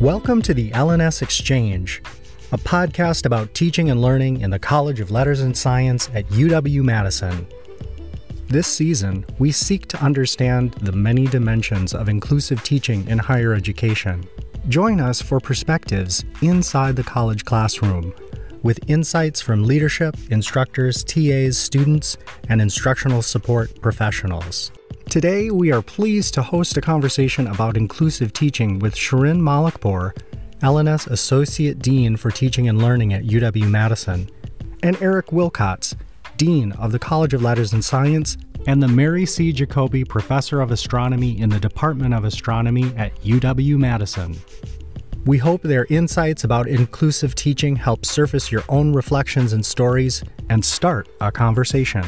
[0.00, 2.04] Welcome to the L&S Exchange,
[2.52, 6.84] a podcast about teaching and learning in the College of Letters and Science at UW
[6.84, 7.48] Madison.
[8.46, 14.24] This season, we seek to understand the many dimensions of inclusive teaching in higher education.
[14.68, 18.14] Join us for perspectives inside the college classroom
[18.62, 22.16] with insights from leadership, instructors, TAs, students,
[22.48, 24.70] and instructional support professionals.
[25.08, 30.12] Today, we are pleased to host a conversation about inclusive teaching with Shirin Malekpour,
[30.60, 34.28] L&S Associate Dean for Teaching and Learning at UW Madison,
[34.82, 35.96] and Eric Wilcots,
[36.36, 38.36] Dean of the College of Letters and Science
[38.66, 39.50] and the Mary C.
[39.50, 44.36] Jacoby Professor of Astronomy in the Department of Astronomy at UW Madison.
[45.24, 50.62] We hope their insights about inclusive teaching help surface your own reflections and stories and
[50.62, 52.04] start a conversation.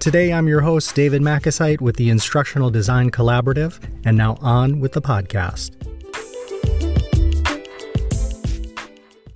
[0.00, 4.92] Today, I'm your host, David Makasite with the Instructional Design Collaborative, and now on with
[4.92, 5.72] the podcast.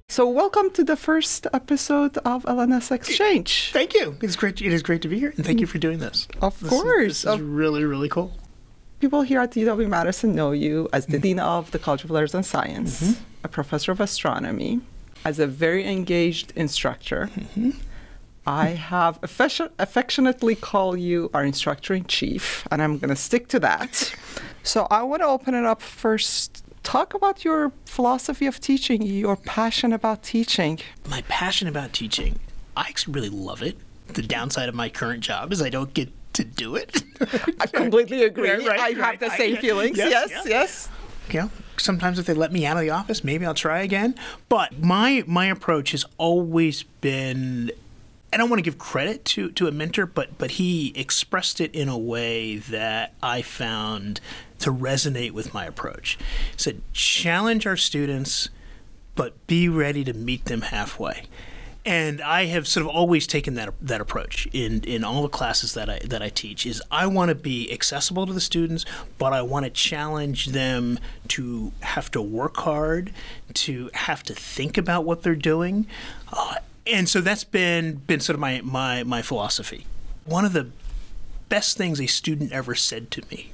[0.08, 3.72] So, welcome to the first episode of L&S Exchange.
[3.74, 4.16] Thank you.
[4.22, 4.62] It's great.
[4.62, 6.26] It is great to be here, and thank you for doing this.
[6.40, 7.06] Of This is- course.
[7.08, 8.32] this is Of- really really cool.
[9.00, 11.22] People here at UW Madison know you as the mm-hmm.
[11.22, 13.22] Dean of the College of Letters and Science, mm-hmm.
[13.44, 14.80] a professor of astronomy,
[15.26, 17.28] as a very engaged instructor.
[17.36, 17.72] Mm-hmm.
[18.46, 23.48] I have affection- affectionately called you our instructor in chief, and I'm going to stick
[23.48, 24.14] to that.
[24.62, 26.62] so, I want to open it up first.
[26.82, 30.78] Talk about your philosophy of teaching, your passion about teaching.
[31.08, 32.38] My passion about teaching,
[32.76, 33.78] I actually really love it.
[34.08, 37.02] The downside of my current job is I don't get to do it.
[37.60, 38.48] I completely agree.
[38.48, 39.20] Yeah, right, I have right.
[39.20, 39.96] the same yeah, feelings.
[39.96, 40.42] yes, Yes, yeah.
[40.50, 40.88] yes.
[41.30, 44.14] you know, sometimes if they let me out of the office, maybe I'll try again.
[44.50, 47.70] But my my approach has always been
[48.34, 51.72] I don't want to give credit to, to a mentor, but but he expressed it
[51.72, 54.20] in a way that I found
[54.58, 56.18] to resonate with my approach.
[56.50, 58.48] He said, challenge our students,
[59.14, 61.26] but be ready to meet them halfway.
[61.86, 65.74] And I have sort of always taken that that approach in, in all the classes
[65.74, 68.84] that I that I teach is I want to be accessible to the students,
[69.16, 73.12] but I want to challenge them to have to work hard,
[73.54, 75.86] to have to think about what they're doing,
[76.32, 76.56] uh,
[76.86, 79.86] and so that's been been sort of my my my philosophy.
[80.24, 80.70] One of the
[81.48, 83.52] best things a student ever said to me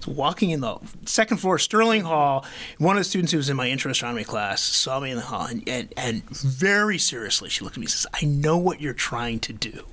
[0.00, 2.44] so walking in the second floor Sterling Hall,
[2.78, 5.22] one of the students who was in my intro astronomy class saw me in the
[5.22, 8.80] hall and, and, and very seriously she looked at me and says, I know what
[8.80, 9.84] you're trying to do.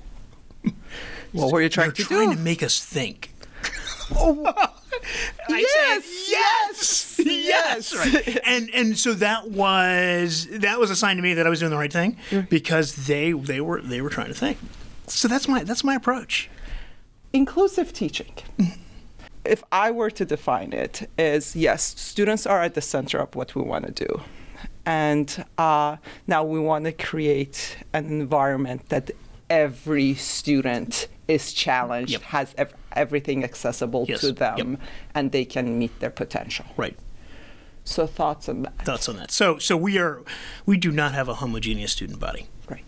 [1.32, 2.04] What were you trying to do?
[2.04, 2.36] You're to trying do?
[2.36, 3.34] to make us think.
[5.50, 7.94] I Yes, said, yes, yes.
[7.94, 8.40] yes, right.
[8.46, 11.72] And and so that was that was a sign to me that I was doing
[11.72, 12.18] the right thing
[12.50, 14.58] because they they were they were trying to think.
[15.08, 16.50] So that's my that's my approach.
[17.34, 18.34] Inclusive teaching.
[19.46, 23.56] If I were to define it, is yes, students are at the center of what
[23.56, 24.22] we want to do.
[24.86, 25.98] And uh,
[26.28, 29.12] now we want to create an environment that
[29.50, 32.22] every student is challenged, Yep.
[32.24, 34.38] has ev- everything accessible Yes, to yep.
[34.58, 34.78] them,
[35.16, 36.66] and they can meet their potential.
[36.78, 36.98] Right.
[37.86, 38.86] So, thoughts on that?
[38.86, 39.30] Thoughts on that?
[39.32, 40.22] So so we are
[40.66, 42.48] we do not have a homogeneous student body.
[42.70, 42.86] Right.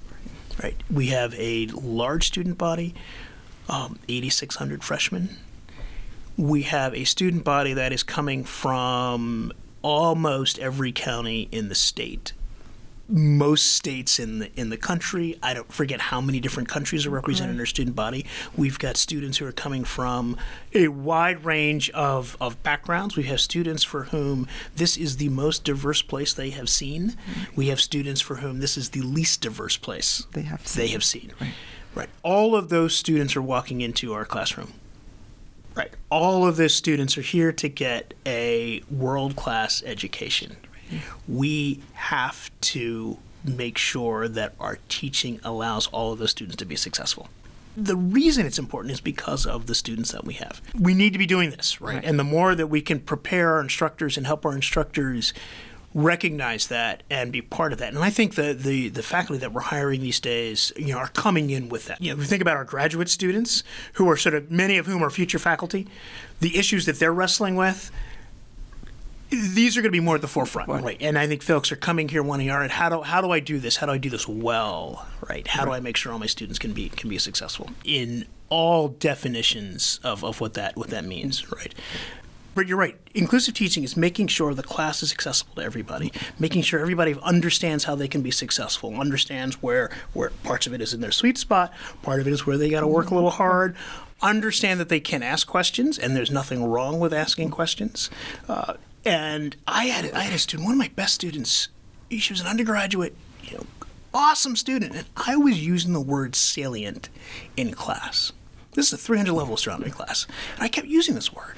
[0.64, 0.76] Right.
[0.90, 2.96] We have a large student body,
[3.68, 5.38] um, 8,600 freshmen.
[6.38, 12.34] We have a student body that is coming from almost every county in the state.
[13.08, 15.38] Most states in the in the country.
[15.44, 18.26] I don't forget how many different countries are represented in our student body.
[18.56, 20.38] We've got students who are coming from
[20.74, 23.16] a wide range of, of backgrounds.
[23.16, 27.12] We have students for whom this is the most diverse place they have seen.
[27.12, 27.56] Mm-hmm.
[27.56, 31.04] We have students for whom this is the least diverse place They have they have
[31.04, 31.32] seen.
[31.94, 32.10] Right.
[32.24, 34.74] All of those students are walking into our classroom.
[35.76, 35.92] Right.
[36.10, 40.58] All of those students are here to get a world class education.
[41.28, 46.76] We have to make sure that our teaching allows all of those students to be
[46.76, 47.30] successful.
[47.78, 50.62] The reason it's important is because of the students that we have.
[50.80, 52.04] We need to be doing this, right?
[52.04, 55.34] And the more that we can prepare our instructors and help our instructors
[55.94, 57.94] recognize that and be part of that.
[57.94, 61.08] And I think the, the, the faculty that we're hiring these days, you know, are
[61.08, 62.02] coming in with that.
[62.02, 64.88] You know, if we think about our graduate students, who are sort of many of
[64.88, 65.88] whom are future faculty,
[66.42, 67.92] the issues that they're wrestling with,
[69.30, 70.98] these are going to be more at the forefront, right.
[71.00, 73.40] And I think folks are coming here wanting, all right, how do how do I
[73.40, 73.78] do this?
[73.78, 75.48] How do I do this well, right?
[75.48, 78.90] How do I make sure all my students can be can be successful in all
[78.90, 81.74] definitions of, of what that what that means, right?
[82.54, 82.98] But you're right.
[83.14, 87.84] Inclusive teaching is making sure the class is accessible to everybody, making sure everybody understands
[87.84, 91.38] how they can be successful, understands where where parts of it is in their sweet
[91.38, 93.76] spot, part of it is where they got to work a little hard,
[94.22, 98.10] understand that they can ask questions, and there's nothing wrong with asking questions.
[98.48, 98.76] Uh,
[99.06, 101.70] And I had I had a student, one of my best students.
[102.10, 103.66] She was an undergraduate, you know,
[104.14, 107.10] awesome student, and I was using the word salient
[107.56, 108.32] in class.
[108.74, 110.26] This is a 300 level astronomy class,
[110.56, 111.56] and I kept using this word.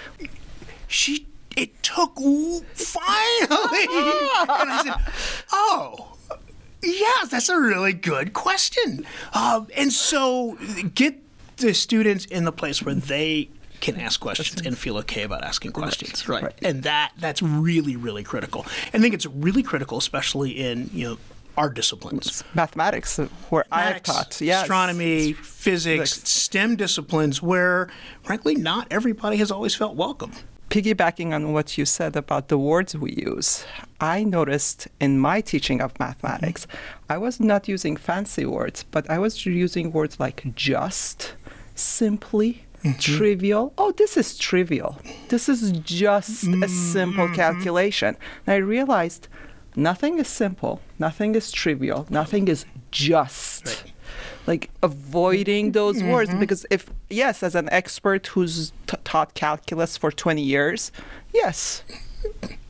[0.88, 2.68] She it took finally,
[3.50, 5.14] and I said,
[5.52, 6.14] "Oh."
[6.84, 9.06] Yeah, that's a really good question.
[9.34, 10.60] Um, and so
[10.94, 11.16] get
[11.58, 15.72] the students in the place where they can ask questions and feel okay about asking
[15.72, 16.28] questions.
[16.28, 16.44] Right.
[16.44, 16.60] right.
[16.62, 18.66] And that that's really, really critical.
[18.94, 21.18] I think it's really critical, especially in, you know,
[21.58, 22.44] our disciplines.
[22.54, 23.18] Mathematics,
[23.50, 24.40] where I've taught.
[24.42, 24.64] Yes.
[24.64, 27.90] Astronomy, physics, STEM disciplines where,
[28.22, 30.34] frankly, not everybody has always felt welcome
[30.70, 33.66] piggybacking on what you said about the words we use,
[34.02, 37.12] I noticed in my teaching of mathematics, mm-hmm.
[37.14, 41.34] I was not using fancy words, but I was using words like just,
[41.76, 43.18] simply, mm-hmm.
[43.18, 43.74] trivial.
[43.78, 45.00] Oh, this is trivial.
[45.30, 46.64] This is just mm-hmm.
[46.64, 47.36] a simple mm-hmm.
[47.36, 48.18] calculation.
[48.46, 49.28] And I realized
[49.76, 53.66] nothing is simple, nothing is trivial, nothing is just.
[53.66, 53.94] Right
[54.48, 56.10] like avoiding those mm-hmm.
[56.10, 60.92] words because if yes as an expert who's t- taught calculus for 20 years
[61.34, 61.84] yes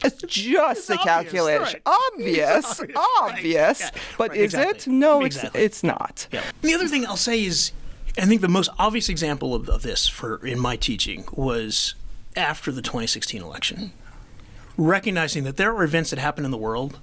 [0.03, 1.79] it's just it's a calculation.
[1.85, 3.81] Obvious, obvious, obvious.
[3.81, 3.91] Right.
[3.93, 4.01] Yeah.
[4.17, 4.39] but right.
[4.39, 4.93] is exactly.
[4.93, 4.95] it?
[4.95, 5.61] No, exactly.
[5.61, 6.27] it's it's not.
[6.31, 6.43] Yeah.
[6.61, 7.71] The other thing I'll say is,
[8.17, 11.95] I think the most obvious example of, of this for in my teaching was
[12.35, 13.91] after the 2016 election,
[14.77, 16.99] recognizing that there are events that happen in the world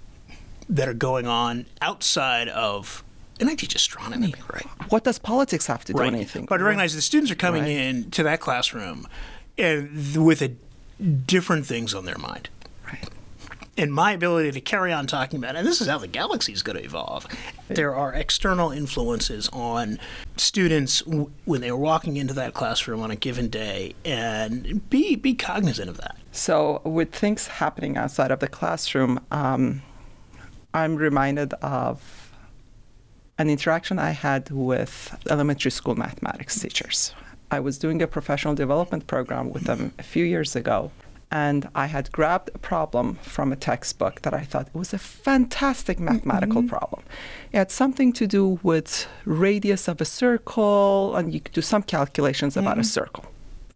[0.68, 3.04] that are going on outside of
[3.40, 4.64] and I teach astronomy, right?
[4.90, 6.06] What does politics have to do right.
[6.06, 6.46] with anything?
[6.46, 7.70] But I recognize the students are coming right.
[7.70, 9.08] in to that classroom
[9.58, 10.52] and with a,
[11.02, 12.48] different things on their mind.
[13.76, 16.52] And my ability to carry on talking about, it, and this is how the galaxy
[16.52, 17.26] is going to evolve.
[17.66, 19.98] There are external influences on
[20.36, 25.34] students when they are walking into that classroom on a given day, and be be
[25.34, 26.16] cognizant of that.
[26.30, 29.82] So, with things happening outside of the classroom, um,
[30.72, 32.32] I'm reminded of
[33.38, 37.12] an interaction I had with elementary school mathematics teachers.
[37.50, 40.90] I was doing a professional development program with them a few years ago,
[41.34, 45.98] and I had grabbed a problem from a textbook that I thought was a fantastic
[45.98, 46.68] mathematical mm-hmm.
[46.68, 47.02] problem.
[47.52, 51.82] It had something to do with radius of a circle, and you could do some
[51.82, 52.64] calculations mm-hmm.
[52.64, 53.00] about a mm-hmm.
[53.00, 53.24] circle.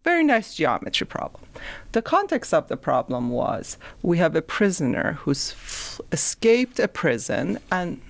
[0.05, 1.43] Very nice geometry problem.
[1.91, 7.59] The context of the problem was we have a prisoner who's f- escaped a prison
[7.73, 8.01] and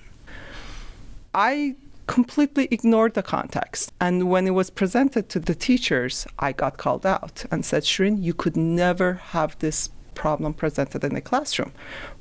[1.33, 1.75] I
[2.09, 3.93] completely ignored the context.
[4.01, 8.19] And when it was presented to the teachers, I got called out and said, Shirin,
[8.19, 11.71] you could never have this problem presented in the classroom.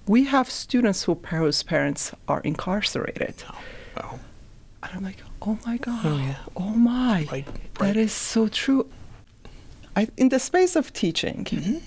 [0.06, 3.36] We have students who, whose parents are incarcerated.
[3.48, 3.60] Oh,
[3.96, 4.20] oh.
[4.82, 6.36] And I'm like, oh my God, oh, yeah.
[6.54, 7.74] oh my, right, right.
[7.80, 8.88] that is so true.
[9.96, 11.78] I, in the space of teaching, mm-hmm.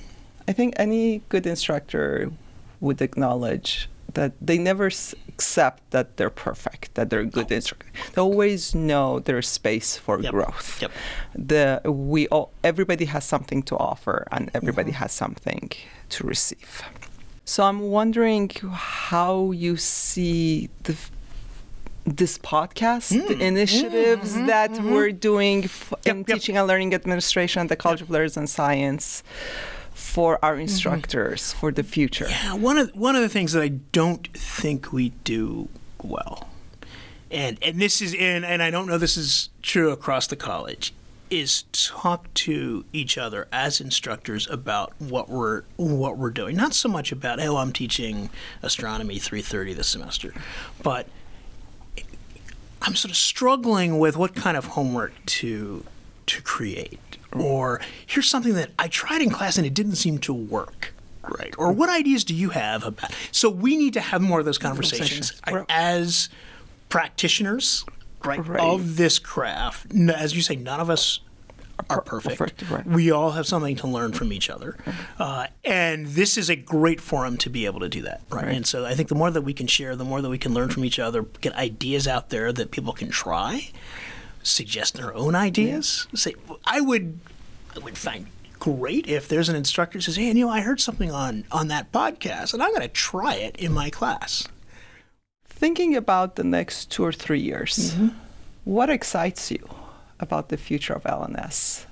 [0.48, 2.32] I think any good instructor
[2.80, 7.92] would acknowledge that they never s- accept that they're perfect, that they're good instructors.
[8.14, 10.32] They always know there's space for yep.
[10.32, 10.82] growth.
[10.82, 10.92] Yep.
[11.36, 15.04] The we all everybody has something to offer, and everybody mm-hmm.
[15.04, 15.72] has something
[16.10, 16.84] to receive.
[17.46, 20.96] So I'm wondering how you see the
[22.06, 23.28] this podcast, mm.
[23.28, 24.92] the initiatives mm-hmm, that mm-hmm.
[24.92, 26.28] we're doing f- yep, in yep.
[26.28, 29.24] teaching and learning administration at the College of Letters and Science
[30.02, 30.62] for our mm-hmm.
[30.62, 31.60] instructors mm-hmm.
[31.60, 32.28] for the future?
[32.30, 35.70] Yeah, one of one of the things that I don't think we do
[36.04, 36.50] well,
[37.30, 40.94] and and this is and and I don't know this is true across the college,
[41.30, 46.56] is talk to each other as instructors about what we're what we're doing.
[46.58, 48.30] Not so much about oh I'm teaching
[48.62, 50.34] astronomy 3:30 this semester,
[50.82, 51.08] but
[52.82, 55.86] I'm sort of struggling with what kind of homework to
[56.32, 57.00] to create
[57.38, 60.94] or here's something that I tried in class and it didn't seem to work.
[61.24, 61.54] Right.
[61.58, 64.58] Or what ideas do you have about so we need to have more of those
[64.58, 66.30] conversations as
[66.90, 67.86] practitioners
[68.26, 69.94] right, right, of this craft.
[69.94, 71.20] As you say, none of us
[71.90, 72.38] are perfect.
[72.38, 72.86] perfect right.
[72.86, 74.78] We all have something to learn from each other.
[75.20, 78.22] Uh, and this is a great forum to be able to do that.
[78.30, 78.46] Right?
[78.46, 78.56] right?
[78.56, 80.54] And so I think the more that we can share, the more that we can
[80.54, 83.70] learn from each other, get ideas out there that people can try
[84.44, 86.08] suggest their own ideas.
[86.12, 86.18] Yeah.
[86.18, 87.20] Say, I would,
[87.76, 88.28] I would find
[88.62, 91.68] great if there's an instructor who says, "Hey, you know, I heard something on on
[91.68, 94.48] that podcast, and I'm going to try it in my class."
[95.48, 98.10] Thinking about the next two or three years, mm-hmm.
[98.64, 99.68] what excites you
[100.20, 101.86] about the future of L&S?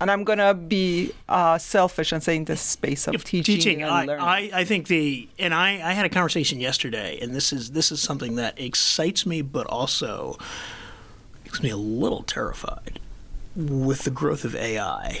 [0.00, 3.56] And I'm going to be uh, selfish and say in the space of if teaching,
[3.56, 4.24] teaching and I, learning.
[4.24, 7.90] I, I think the and I, I had a conversation yesterday, and this is this
[7.90, 10.38] is something that excites me, but also
[11.56, 13.00] makes me a little terrified
[13.54, 15.20] with the growth of AI.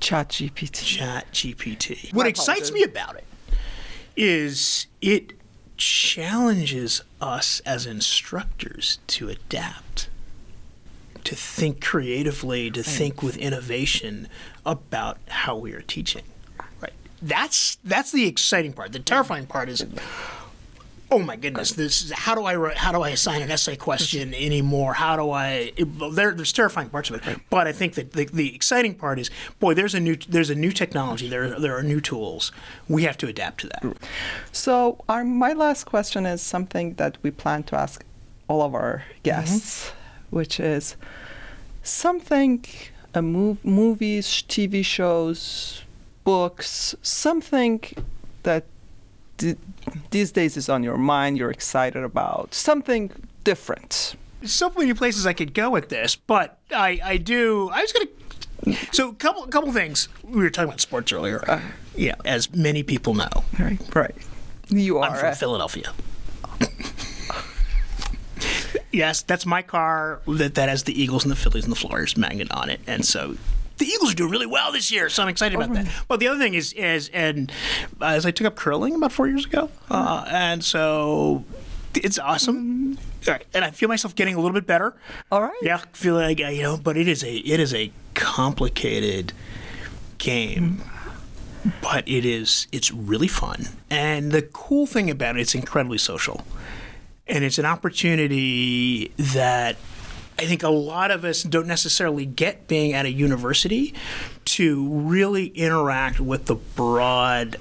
[0.00, 0.84] Chat GPT.
[0.84, 2.12] Chat GPT.
[2.12, 3.24] What excites me about it
[4.14, 5.32] is it
[5.78, 10.10] challenges us as instructors to adapt,
[11.24, 14.28] to think creatively, to think with innovation
[14.66, 16.24] about how we are teaching.
[16.80, 16.92] Right.
[17.22, 18.92] That's that's the exciting part.
[18.92, 19.86] The terrifying part is
[21.12, 23.76] oh my goodness, this is how do I write, how do I assign an essay
[23.76, 24.94] question anymore?
[24.94, 25.72] How do I?
[25.76, 29.18] It, there, there's terrifying parts of it, but I think that the, the exciting part
[29.18, 31.28] is, boy, there's a new there's a new technology.
[31.28, 32.50] There there are new tools.
[32.88, 33.96] We have to adapt to that.
[34.52, 38.04] So, our, my last question is something that we plan to ask
[38.48, 40.36] all of our guests, mm-hmm.
[40.36, 40.96] which is
[41.82, 42.64] something,
[43.14, 45.82] a mov- movies, TV shows,
[46.24, 47.82] books, something
[48.44, 48.71] that th-
[50.10, 53.10] these days is on your mind, you're excited about, something
[53.44, 54.14] different.
[54.44, 57.70] so many places I could go with this, but I, I do.
[57.72, 58.76] I was gonna.
[58.92, 60.08] So, couple couple things.
[60.22, 61.42] We were talking about sports earlier.
[61.96, 63.80] yeah, as many people know, Right.
[63.94, 64.14] Right.
[64.68, 65.10] You are.
[65.10, 65.92] I'm from uh, Philadelphia.
[68.92, 72.16] yes, that's my car that, that has the Eagles and the Phillies and the Flyers
[72.16, 73.36] magnet on it, and so.
[73.82, 75.88] The Eagles are doing really well this year, so I'm excited about that.
[76.06, 77.50] But the other thing is, is and
[78.00, 81.42] uh, as I took up curling about four years ago, uh, and so
[81.92, 82.96] it's awesome.
[83.26, 84.94] All right, and I feel myself getting a little bit better.
[85.32, 85.56] All right.
[85.62, 89.32] Yeah, feel like uh, you know, but it is a it is a complicated
[90.18, 90.84] game,
[91.82, 93.66] but it is it's really fun.
[93.90, 96.44] And the cool thing about it, it's incredibly social,
[97.26, 99.74] and it's an opportunity that
[100.42, 103.94] I think a lot of us don't necessarily get being at a university
[104.46, 107.58] to really interact with the broad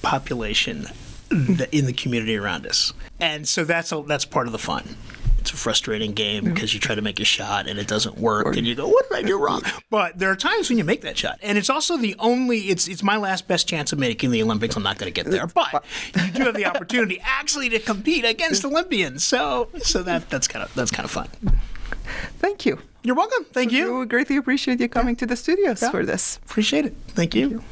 [0.00, 0.86] population
[1.30, 2.94] in the community around us.
[3.20, 4.96] And so that's a, that's part of the fun.
[5.38, 8.56] It's a frustrating game because you try to make a shot and it doesn't work
[8.56, 11.02] and you go, "What did I do wrong?" But there are times when you make
[11.02, 12.60] that shot, and it's also the only.
[12.70, 14.74] It's it's my last best chance of making the Olympics.
[14.74, 15.84] I'm not going to get there, but
[16.16, 19.22] you do have the opportunity actually to compete against Olympians.
[19.22, 21.28] So so that that's kind of that's kind of fun.
[22.38, 22.78] Thank you.
[23.02, 23.44] You're welcome.
[23.52, 23.98] Thank you.
[23.98, 25.90] We greatly appreciate you coming to the studios Yeah.
[25.90, 26.38] for this.
[26.44, 26.94] Appreciate it.
[27.08, 27.62] Thank you.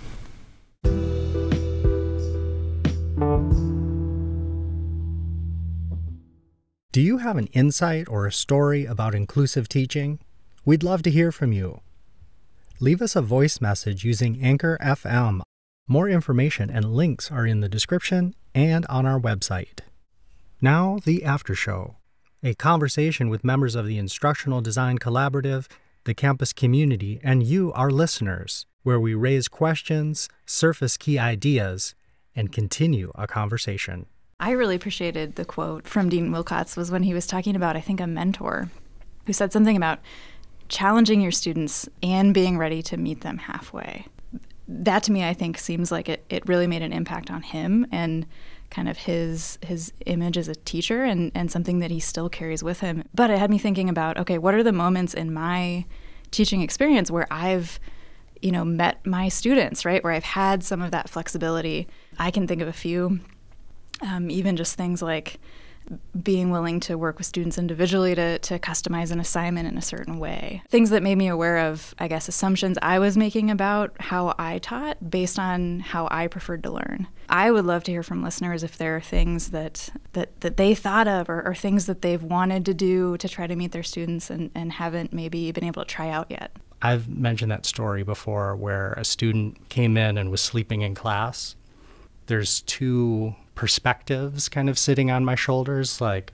[6.92, 10.19] Do you have an insight or a story about inclusive teaching?
[10.64, 11.81] We'd love to hear from you.
[12.81, 15.40] Leave us a voice message using Anchor FM.
[15.88, 19.81] More information and links are in the description and on our website.
[20.61, 21.97] Now, the after show.
[22.44, 25.68] A conversation with members of the Instructional Design Collaborative,
[26.02, 31.94] the campus community, and you, our listeners, where we raise questions, surface key ideas,
[32.34, 34.06] and continue a conversation.
[34.40, 37.80] I really appreciated the quote from Dean Wilcots was when he was talking about, I
[37.80, 38.68] think, a mentor
[39.26, 40.00] who said something about
[40.68, 44.06] challenging your students and being ready to meet them halfway.
[44.66, 47.87] That to me, I think, seems like it, it really made an impact on him
[47.92, 48.26] and
[48.73, 52.64] kind of his his image as a teacher and, and something that he still carries
[52.64, 53.05] with him.
[53.14, 55.85] But it had me thinking about, okay, what are the moments in my
[56.31, 57.79] teaching experience where I've
[58.41, 61.87] you know met my students right where i've had some of that flexibility
[62.19, 63.21] i can think of a few
[64.00, 65.38] um, even just things like
[66.22, 70.18] being willing to work with students individually to, to customize an assignment in a certain
[70.18, 70.62] way.
[70.68, 74.58] Things that made me aware of, I guess, assumptions I was making about how I
[74.58, 77.08] taught based on how I preferred to learn.
[77.28, 80.75] I would love to hear from listeners if there are things that, that, that they
[80.75, 83.82] thought of or, or things that they've wanted to do to try to meet their
[83.82, 86.56] students and, and haven't maybe been able to try out yet.
[86.82, 91.54] I've mentioned that story before where a student came in and was sleeping in class.
[92.26, 96.00] There's two perspectives kind of sitting on my shoulders.
[96.00, 96.32] Like,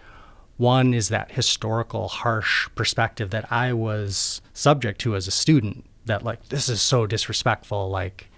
[0.57, 6.25] one is that historical, harsh perspective that I was subject to as a student that,
[6.25, 7.89] like, this is so disrespectful.
[7.91, 8.29] Like,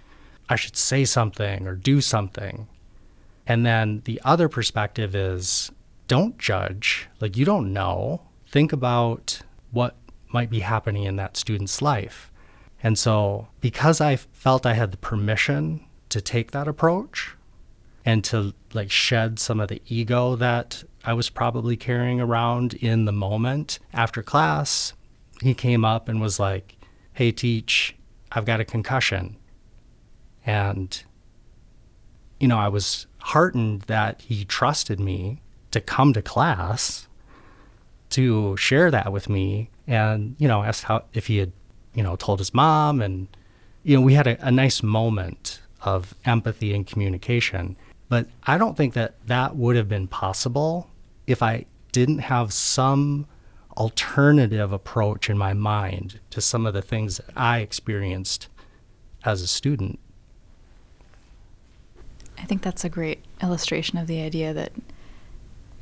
[0.49, 2.67] I should say something or do something.
[3.47, 5.71] And then the other perspective is
[6.07, 7.07] don't judge.
[7.19, 8.21] Like, you don't know.
[8.47, 9.95] Think about what
[10.27, 12.31] might be happening in that student's life.
[12.83, 17.35] And so, because I felt I had the permission to take that approach
[18.05, 23.05] and to like shed some of the ego that I was probably carrying around in
[23.05, 24.93] the moment after class,
[25.41, 26.77] he came up and was like,
[27.13, 27.95] Hey, teach,
[28.31, 29.37] I've got a concussion.
[30.45, 31.03] And,
[32.39, 35.41] you know, I was heartened that he trusted me
[35.71, 37.07] to come to class
[38.09, 41.51] to share that with me and you know asked how if he had
[41.93, 43.27] you know told his mom and
[43.83, 47.75] you know we had a, a nice moment of empathy and communication
[48.11, 50.89] but i don't think that that would have been possible
[51.25, 53.25] if i didn't have some
[53.77, 58.47] alternative approach in my mind to some of the things that i experienced
[59.23, 59.99] as a student.
[62.37, 64.71] I think that's a great illustration of the idea that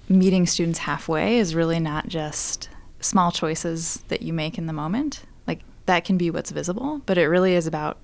[0.09, 2.69] meeting students halfway is really not just
[2.99, 5.23] small choices that you make in the moment.
[5.47, 7.97] Like that can be what's visible, but it really is about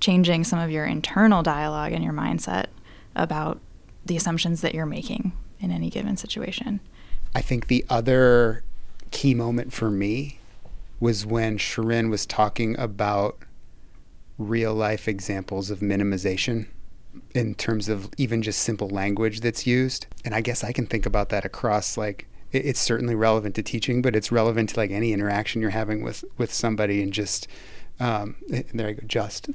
[0.00, 2.66] changing some of your internal dialogue and your mindset
[3.14, 3.60] about
[4.04, 6.80] the assumptions that you're making in any given situation.
[7.34, 8.62] I think the other
[9.10, 10.38] key moment for me
[11.00, 13.38] was when Shirin was talking about
[14.38, 16.66] real life examples of minimization
[17.34, 20.06] in terms of even just simple language that's used.
[20.24, 24.00] And I guess I can think about that across like it's certainly relevant to teaching,
[24.00, 27.46] but it's relevant to like any interaction you're having with with somebody and just
[28.00, 29.50] um, and there I go, just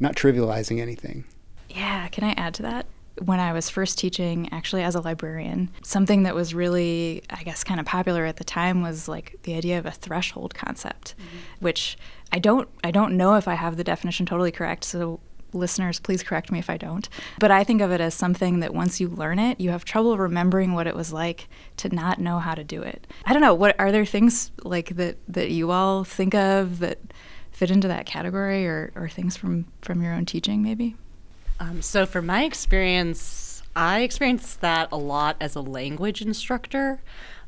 [0.00, 1.24] not trivializing anything.
[1.68, 2.86] Yeah, can I add to that?
[3.24, 7.62] When I was first teaching, actually as a librarian, something that was really, I guess,
[7.62, 11.64] kind of popular at the time was like the idea of a threshold concept, mm-hmm.
[11.64, 11.96] which
[12.32, 14.82] I don't, I don't know if I have the definition totally correct.
[14.82, 15.20] So
[15.52, 17.08] listeners, please correct me if I don't.
[17.38, 20.18] But I think of it as something that once you learn it, you have trouble
[20.18, 23.06] remembering what it was like to not know how to do it.
[23.24, 23.54] I don't know.
[23.54, 26.98] What are there things like that that you all think of that
[27.52, 30.96] fit into that category, or, or things from from your own teaching, maybe?
[31.60, 37.00] Um, so, from my experience, I experienced that a lot as a language instructor.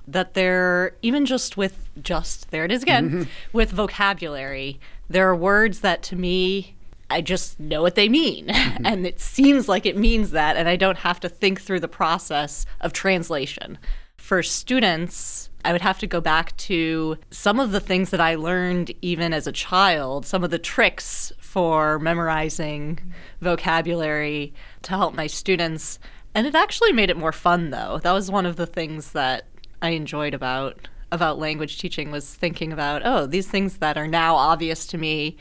[0.08, 3.22] That there, even just with just there it is again, mm-hmm.
[3.52, 4.78] with vocabulary,
[5.10, 6.76] there are words that to me
[7.08, 8.48] I just know what they mean.
[8.48, 8.86] Mm-hmm.
[8.86, 11.88] and it seems like it means that, and I don't have to think through the
[11.88, 13.78] process of translation.
[14.16, 18.34] For students, I would have to go back to some of the things that I
[18.34, 22.98] learned even as a child, some of the tricks for memorizing
[23.40, 25.98] vocabulary to help my students.
[26.34, 27.98] And it actually made it more fun though.
[28.02, 29.46] That was one of the things that
[29.80, 34.34] I enjoyed about about language teaching was thinking about, oh, these things that are now
[34.36, 35.38] obvious to me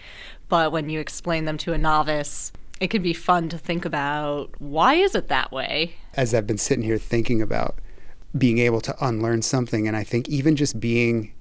[0.48, 4.52] but when you explain them to a novice, it can be fun to think about
[4.62, 5.96] why is it that way?
[6.14, 7.80] As I've been sitting here thinking about
[8.38, 11.34] being able to unlearn something, and I think even just being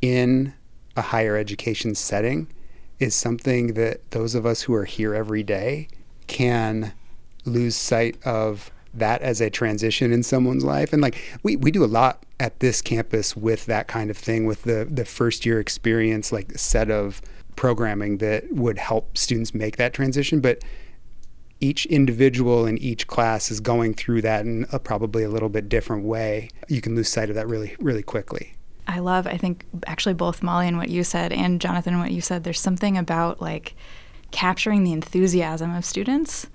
[0.00, 0.54] in
[0.96, 2.48] a higher education setting
[3.02, 5.88] is something that those of us who are here every day
[6.28, 6.92] can
[7.44, 10.92] lose sight of that as a transition in someone's life.
[10.92, 14.46] And like we, we do a lot at this campus with that kind of thing,
[14.46, 17.20] with the the first year experience, like set of
[17.56, 20.40] programming that would help students make that transition.
[20.40, 20.62] But
[21.60, 25.68] each individual in each class is going through that in a, probably a little bit
[25.68, 26.50] different way.
[26.68, 28.54] You can lose sight of that really, really quickly.
[28.86, 32.12] I love, I think, actually, both Molly and what you said, and Jonathan, and what
[32.12, 33.74] you said, there's something about like
[34.32, 36.46] capturing the enthusiasm of students,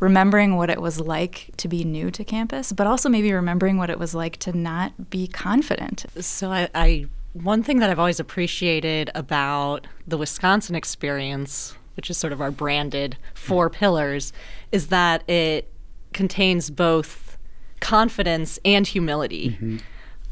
[0.00, 3.90] remembering what it was like to be new to campus, but also maybe remembering what
[3.90, 6.06] it was like to not be confident.
[6.20, 12.16] So I, I one thing that I've always appreciated about the Wisconsin experience, which is
[12.16, 14.32] sort of our branded four pillars,
[14.70, 15.70] is that it
[16.12, 17.36] contains both
[17.80, 19.50] confidence and humility.
[19.50, 19.76] Mm-hmm.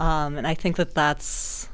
[0.02, 1.68] Um, and I think that that's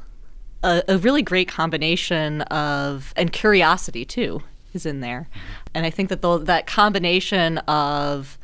[0.62, 4.42] a, a, really great combination of, and curiosity too
[4.74, 5.30] is in there.
[5.72, 8.36] And I think that the, that combination of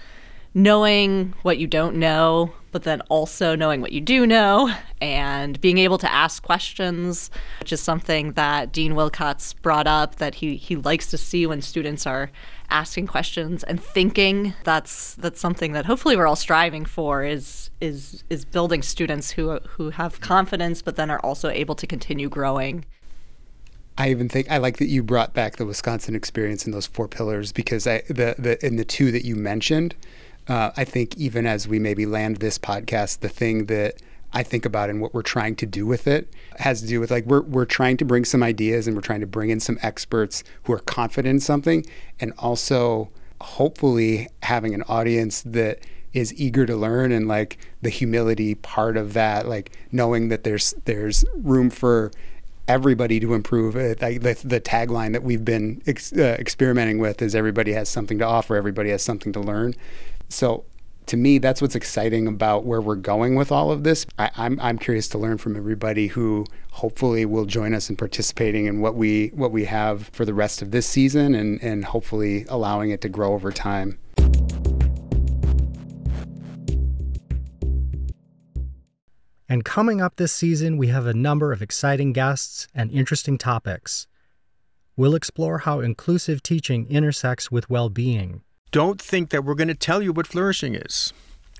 [0.54, 5.78] knowing what you don't know, but then also knowing what you do know and being
[5.78, 10.74] able to ask questions, which is something that Dean Wilcots brought up that he, he
[10.74, 12.32] likes to see when students are
[12.70, 14.54] asking questions and thinking.
[14.64, 19.60] That's that's something that hopefully we're all striving for is is is building students who
[19.60, 22.86] who have confidence but then are also able to continue growing.
[23.96, 27.06] I even think I like that you brought back the Wisconsin experience in those four
[27.06, 29.94] pillars because I the, the in the two that you mentioned,
[30.48, 34.02] uh, I think even as we maybe land this podcast, the thing that
[34.32, 37.10] I think about and what we're trying to do with it has to do with
[37.10, 39.78] like we're we're trying to bring some ideas and we're trying to bring in some
[39.80, 41.86] experts who are confident in something
[42.18, 45.78] and also hopefully having an audience that
[46.12, 50.74] is eager to learn and like the humility part of that like knowing that there's
[50.84, 52.10] there's room for
[52.66, 53.76] everybody to improve.
[53.76, 58.18] Uh, the, the, tagline that we've been ex, uh, experimenting with is everybody has something
[58.18, 59.74] to offer, everybody has something to learn.
[60.28, 60.64] So
[61.06, 64.06] to me, that's what's exciting about where we're going with all of this.
[64.18, 67.96] I, am I'm, I'm curious to learn from everybody who hopefully will join us in
[67.96, 71.84] participating in what we what we have for the rest of this season, and and
[71.84, 73.98] hopefully allowing it to grow over time.
[79.46, 84.08] And coming up this season, we have a number of exciting guests and interesting topics.
[84.96, 88.42] We'll explore how inclusive teaching intersects with well being
[88.74, 91.12] don't think that we're going to tell you what flourishing is.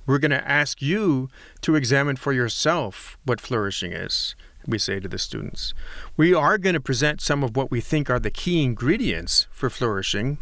[0.05, 1.29] We're going to ask you
[1.61, 4.35] to examine for yourself what flourishing is.
[4.67, 5.75] we say to the students.
[6.17, 9.71] We are going to present some of what we think are the key ingredients for
[9.71, 10.39] flourishing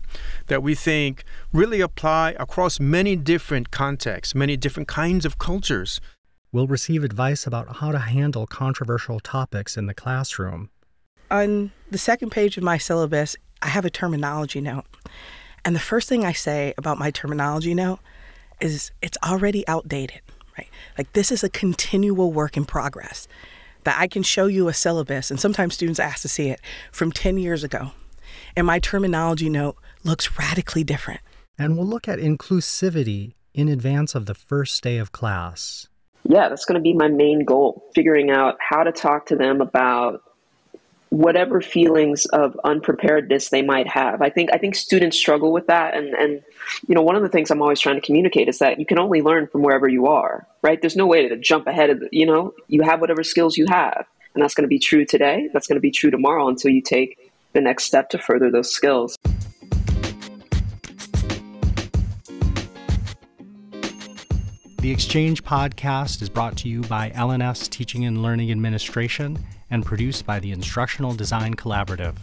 [0.47, 6.01] that we think really apply across many different contexts, many different kinds of cultures.
[6.53, 10.71] We'll receive advice about how to handle controversial topics in the classroom.
[11.31, 14.87] On the second page of my syllabus, I have a terminology note.
[15.65, 18.01] And the first thing I say about my terminology note
[18.61, 20.21] is it's already outdated,
[20.59, 20.69] right?
[20.99, 23.29] Like this is a continual work in progress.
[23.85, 26.61] That I can show you a syllabus, and sometimes students ask to see it
[26.93, 27.91] from 10 years ago.
[28.57, 31.21] And my terminology note looks radically different.
[31.59, 35.89] And we'll look at inclusivity in advance of the first day of class.
[36.25, 39.61] Yeah, that's going to be my main goal figuring out how to talk to them
[39.61, 40.23] about
[41.13, 44.23] whatever feelings of unpreparedness they might have.
[44.23, 46.43] I think I think students struggle with that and and
[46.89, 48.99] you know one of the things I'm always trying to communicate is that you can
[48.99, 50.81] only learn from wherever you are, right?
[50.81, 53.67] There's no way to jump ahead of the, you know, you have whatever skills you
[53.69, 54.07] have.
[54.35, 56.81] And that's going to be true today, that's going to be true tomorrow until you
[56.81, 59.19] take the next step to further those skills.
[64.79, 69.39] The Exchange podcast is brought to you by L&S Teaching and Learning Administration
[69.73, 72.15] and produced by the Instructional Design Collaborative.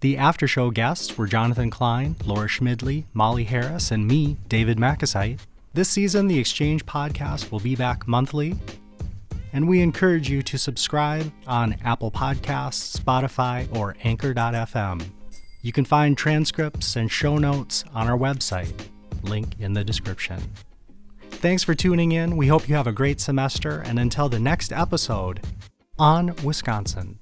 [0.00, 5.38] The after show guests were Jonathan Klein, Laura Schmidley, Molly Harris, and me, David Makasite.
[5.74, 8.56] This season, the Exchange podcast will be back monthly,
[9.52, 15.04] and we encourage you to subscribe on Apple Podcasts, Spotify, or Anchor.fm.
[15.60, 18.72] You can find transcripts and show notes on our website,
[19.22, 20.40] link in the description.
[21.30, 22.36] Thanks for tuning in.
[22.36, 25.40] We hope you have a great semester, and until the next episode,
[25.98, 27.18] on Wisconsin.